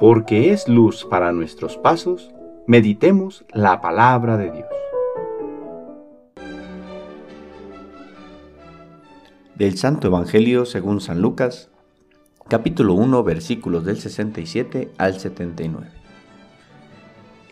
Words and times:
porque 0.00 0.50
es 0.50 0.66
luz 0.66 1.04
para 1.04 1.30
nuestros 1.30 1.76
pasos, 1.76 2.30
meditemos 2.66 3.44
la 3.52 3.82
palabra 3.82 4.38
de 4.38 4.50
Dios. 4.50 4.68
Del 9.54 9.76
Santo 9.76 10.06
Evangelio 10.06 10.64
según 10.64 11.02
San 11.02 11.20
Lucas, 11.20 11.68
capítulo 12.48 12.94
1, 12.94 13.22
versículos 13.24 13.84
del 13.84 13.98
67 13.98 14.90
al 14.96 15.20
79. 15.20 15.88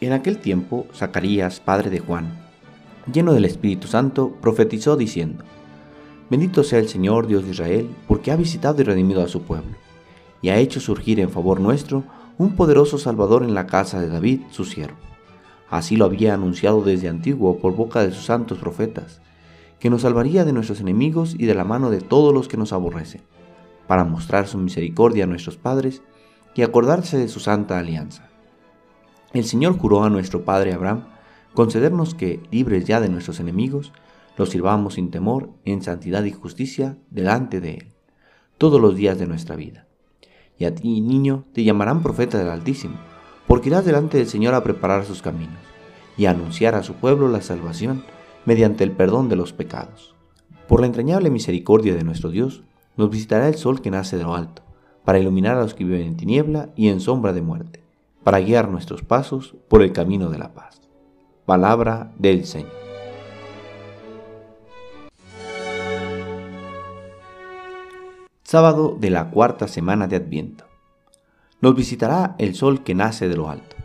En 0.01 0.13
aquel 0.15 0.39
tiempo, 0.39 0.87
Zacarías, 0.95 1.61
padre 1.61 1.91
de 1.91 1.99
Juan, 1.99 2.39
lleno 3.13 3.35
del 3.35 3.45
Espíritu 3.45 3.89
Santo, 3.89 4.35
profetizó 4.41 4.97
diciendo, 4.97 5.45
Bendito 6.31 6.65
sea 6.65 6.79
el 6.79 6.89
Señor 6.89 7.27
Dios 7.27 7.45
de 7.45 7.51
Israel, 7.51 7.91
porque 8.07 8.31
ha 8.33 8.37
visitado 8.37 8.81
y 8.81 8.85
redimido 8.85 9.23
a 9.23 9.29
su 9.29 9.43
pueblo, 9.43 9.77
y 10.41 10.49
ha 10.49 10.57
hecho 10.57 10.81
surgir 10.81 11.21
en 11.21 11.29
favor 11.29 11.61
nuestro 11.61 12.05
un 12.39 12.55
poderoso 12.55 12.99
Salvador 12.99 13.43
en 13.43 13.53
la 13.53 13.67
casa 13.67 14.01
de 14.01 14.09
David, 14.09 14.43
su 14.51 14.65
siervo. 14.65 14.97
Así 15.69 15.97
lo 15.97 16.05
había 16.05 16.35
anunciado 16.35 16.83
desde 16.83 17.09
antiguo 17.09 17.59
por 17.59 17.75
boca 17.75 18.01
de 18.01 18.13
sus 18.13 18.27
santos 18.27 18.59
profetas, 18.59 19.21
que 19.81 19.91
nos 19.91 20.03
salvaría 20.03 20.45
de 20.45 20.53
nuestros 20.53 20.81
enemigos 20.81 21.35
y 21.37 21.47
de 21.47 21.57
la 21.57 21.65
mano 21.65 21.91
de 21.91 22.01
todos 22.01 22.33
los 22.33 22.47
que 22.47 22.57
nos 22.57 22.73
aborrecen, 22.73 23.23
para 23.89 24.05
mostrar 24.05 24.47
su 24.47 24.57
misericordia 24.57 25.25
a 25.25 25.27
nuestros 25.27 25.57
padres 25.57 26.03
y 26.55 26.63
acordarse 26.63 27.19
de 27.19 27.27
su 27.27 27.41
santa 27.41 27.77
alianza. 27.77 28.29
El 29.33 29.45
Señor 29.45 29.77
juró 29.77 30.05
a 30.05 30.11
nuestro 30.11 30.45
padre 30.45 30.73
Abraham 30.73 31.07
concedernos 31.55 32.15
que, 32.15 32.41
libres 32.53 32.85
ya 32.85 33.01
de 33.01 33.09
nuestros 33.09 33.41
enemigos, 33.41 33.93
los 34.37 34.51
sirvamos 34.51 34.95
sin 34.95 35.11
temor, 35.11 35.51
en 35.65 35.83
santidad 35.83 36.23
y 36.23 36.31
justicia, 36.31 36.99
delante 37.11 37.61
de 37.61 37.75
Él, 37.75 37.93
todos 38.59 38.81
los 38.81 38.95
días 38.95 39.19
de 39.19 39.27
nuestra 39.27 39.57
vida 39.57 39.88
y 40.59 40.65
a 40.65 40.75
ti, 40.75 41.01
niño, 41.01 41.45
te 41.53 41.65
llamarán 41.65 42.03
profeta 42.03 42.39
del 42.39 42.51
Altísimo, 42.51 42.97
porque 43.47 43.69
irás 43.69 43.85
delante 43.85 44.19
del 44.19 44.27
Señor 44.27 44.55
a 44.55 44.63
preparar 44.63 45.05
sus 45.05 45.23
caminos 45.23 45.59
y 46.17 46.27
a 46.27 46.31
anunciar 46.31 46.75
a 46.75 46.83
su 46.83 46.95
pueblo 46.95 47.29
la 47.29 47.41
salvación 47.41 48.03
mediante 48.45 48.85
el 48.85 48.93
perdón 48.93 49.29
de 49.29 49.37
los 49.37 49.53
pecados. 49.53 50.15
Por 50.67 50.81
la 50.81 50.87
entrañable 50.87 51.31
misericordia 51.31 51.95
de 51.95 52.05
nuestro 52.05 52.31
Dios, 52.31 52.63
nos 52.97 53.11
visitará 53.11 53.49
el 53.49 53.55
sol 53.55 53.81
que 53.81 53.91
nace 53.91 54.17
de 54.17 54.25
lo 54.25 54.35
alto, 54.35 54.63
para 55.05 55.19
iluminar 55.19 55.57
a 55.57 55.63
los 55.63 55.75
que 55.75 55.85
viven 55.85 56.03
en 56.03 56.17
tiniebla 56.17 56.71
y 56.77 56.89
en 56.89 57.01
sombra 57.01 57.33
de 57.33 57.41
muerte, 57.41 57.85
para 58.25 58.41
guiar 58.41 58.69
nuestros 58.69 59.03
pasos 59.03 59.55
por 59.69 59.83
el 59.83 59.93
camino 59.93 60.29
de 60.29 60.39
la 60.39 60.53
paz. 60.53 60.81
Palabra 61.47 62.13
del 62.19 62.45
Señor. 62.45 62.88
Sábado 68.51 68.97
de 68.99 69.11
la 69.11 69.29
cuarta 69.29 69.69
semana 69.69 70.07
de 70.07 70.17
Adviento. 70.17 70.65
Nos 71.61 71.75
visitará 71.75 72.35
el 72.39 72.55
sol 72.55 72.83
que 72.83 72.95
nace 72.95 73.29
de 73.29 73.37
lo 73.37 73.51
alto. 73.51 73.77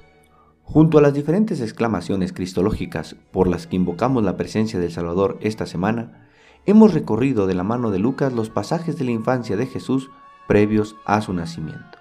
Junto 0.64 0.98
a 0.98 1.02
las 1.02 1.14
diferentes 1.14 1.60
exclamaciones 1.60 2.32
cristológicas 2.32 3.18
por 3.34 3.50
las 3.50 3.68
que 3.68 3.76
invocamos 3.76 4.24
la 4.24 4.38
presencia 4.38 4.80
del 4.80 4.94
Salvador 4.94 5.38
esta 5.42 5.66
semana, 5.66 6.30
hemos 6.66 6.94
recorrido 6.94 7.46
de 7.46 7.56
la 7.56 7.66
mano 7.66 7.92
de 7.92 8.00
Lucas 8.00 8.32
los 8.32 8.50
pasajes 8.50 8.98
de 8.98 9.04
la 9.04 9.12
infancia 9.12 9.58
de 9.58 9.66
Jesús 9.66 10.10
previos 10.48 10.96
a 11.04 11.20
su 11.20 11.34
nacimiento. 11.34 11.98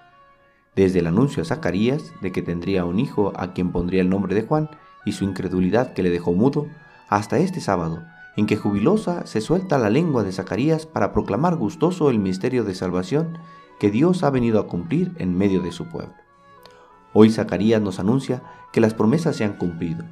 Desde 0.73 0.99
el 0.99 1.07
anuncio 1.07 1.43
a 1.43 1.45
Zacarías 1.45 2.13
de 2.21 2.31
que 2.31 2.43
tendría 2.43 2.85
un 2.85 2.97
hijo 2.97 3.33
a 3.35 3.51
quien 3.51 3.73
pondría 3.73 3.99
el 3.99 4.09
nombre 4.09 4.35
de 4.35 4.43
Juan 4.43 4.69
y 5.03 5.11
su 5.11 5.25
incredulidad 5.25 5.91
que 5.91 6.01
le 6.01 6.11
dejó 6.11 6.31
mudo, 6.31 6.67
hasta 7.09 7.39
este 7.39 7.59
sábado, 7.59 8.03
en 8.35 8.47
que 8.47 8.57
jubilosa 8.57 9.25
se 9.25 9.41
suelta 9.41 9.77
la 9.77 9.89
lengua 9.89 10.23
de 10.23 10.31
Zacarías 10.31 10.85
para 10.85 11.13
proclamar 11.13 11.55
gustoso 11.55 12.09
el 12.09 12.19
misterio 12.19 12.63
de 12.63 12.75
salvación 12.75 13.37
que 13.79 13.91
Dios 13.91 14.23
ha 14.23 14.29
venido 14.29 14.59
a 14.59 14.67
cumplir 14.67 15.13
en 15.17 15.37
medio 15.37 15.61
de 15.61 15.71
su 15.71 15.87
pueblo. 15.87 16.15
Hoy 17.13 17.29
Zacarías 17.29 17.81
nos 17.81 17.99
anuncia 17.99 18.41
que 18.71 18.81
las 18.81 18.93
promesas 18.93 19.35
se 19.35 19.43
han 19.43 19.53
cumplido, 19.53 20.03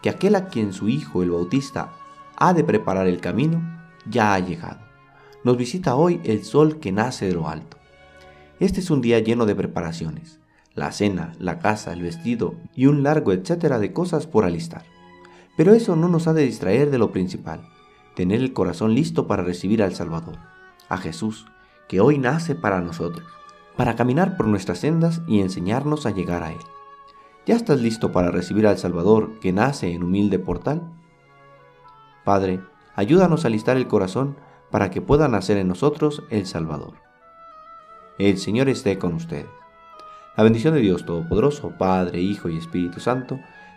que 0.00 0.08
aquel 0.08 0.36
a 0.36 0.48
quien 0.48 0.72
su 0.72 0.88
hijo 0.88 1.22
el 1.22 1.30
Bautista 1.30 1.92
ha 2.36 2.54
de 2.54 2.64
preparar 2.64 3.06
el 3.06 3.20
camino, 3.20 3.62
ya 4.08 4.34
ha 4.34 4.38
llegado. 4.38 4.80
Nos 5.44 5.56
visita 5.56 5.96
hoy 5.96 6.20
el 6.24 6.44
sol 6.44 6.80
que 6.80 6.92
nace 6.92 7.26
de 7.26 7.34
lo 7.34 7.48
alto. 7.48 7.76
Este 8.58 8.80
es 8.80 8.90
un 8.90 9.02
día 9.02 9.18
lleno 9.18 9.44
de 9.44 9.54
preparaciones, 9.54 10.40
la 10.74 10.92
cena, 10.92 11.34
la 11.38 11.58
casa, 11.58 11.92
el 11.92 12.02
vestido 12.02 12.54
y 12.74 12.86
un 12.86 13.02
largo 13.02 13.32
etcétera 13.32 13.78
de 13.78 13.92
cosas 13.92 14.26
por 14.26 14.44
alistar. 14.44 14.84
Pero 15.56 15.74
eso 15.74 15.96
no 15.96 16.08
nos 16.08 16.26
ha 16.26 16.32
de 16.32 16.44
distraer 16.44 16.90
de 16.90 16.98
lo 16.98 17.12
principal, 17.12 17.68
tener 18.14 18.40
el 18.40 18.52
corazón 18.52 18.94
listo 18.94 19.26
para 19.26 19.42
recibir 19.42 19.82
al 19.82 19.94
Salvador, 19.94 20.38
a 20.88 20.98
Jesús, 20.98 21.46
que 21.88 22.00
hoy 22.00 22.18
nace 22.18 22.54
para 22.54 22.80
nosotros, 22.80 23.26
para 23.76 23.96
caminar 23.96 24.36
por 24.36 24.46
nuestras 24.46 24.78
sendas 24.78 25.22
y 25.26 25.40
enseñarnos 25.40 26.06
a 26.06 26.10
llegar 26.10 26.42
a 26.42 26.52
Él. 26.52 26.60
¿Ya 27.46 27.54
estás 27.54 27.80
listo 27.80 28.12
para 28.12 28.30
recibir 28.30 28.66
al 28.66 28.76
Salvador 28.76 29.38
que 29.40 29.52
nace 29.52 29.92
en 29.92 30.02
humilde 30.02 30.38
portal? 30.38 30.82
Padre, 32.24 32.60
ayúdanos 32.96 33.44
a 33.44 33.48
listar 33.48 33.76
el 33.76 33.86
corazón 33.86 34.36
para 34.70 34.90
que 34.90 35.00
pueda 35.00 35.28
nacer 35.28 35.56
en 35.58 35.68
nosotros 35.68 36.24
el 36.30 36.46
Salvador. 36.46 36.94
El 38.18 38.38
Señor 38.38 38.68
esté 38.68 38.98
con 38.98 39.14
ustedes. 39.14 39.46
La 40.36 40.42
bendición 40.42 40.74
de 40.74 40.80
Dios 40.80 41.06
Todopoderoso, 41.06 41.72
Padre, 41.78 42.20
Hijo 42.20 42.48
y 42.48 42.58
Espíritu 42.58 42.98
Santo, 42.98 43.38